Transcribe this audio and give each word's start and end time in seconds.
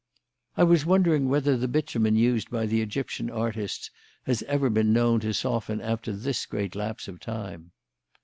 "I 0.57 0.63
was 0.63 0.83
wondering 0.83 1.29
whether 1.29 1.55
the 1.55 1.67
bitumen 1.67 2.15
used 2.15 2.49
by 2.49 2.65
the 2.65 2.81
Egyptian 2.81 3.29
artists 3.29 3.91
has 4.23 4.41
ever 4.47 4.67
been 4.71 4.91
known 4.91 5.19
to 5.19 5.31
soften 5.31 5.79
after 5.79 6.11
this 6.11 6.47
great 6.47 6.73
lapse 6.73 7.07
of 7.07 7.19
time." 7.19 7.71